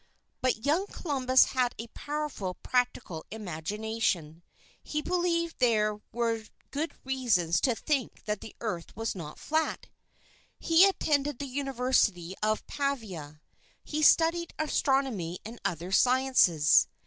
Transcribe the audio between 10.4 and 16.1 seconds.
He attended the University of Pavia. He studied astronomy and other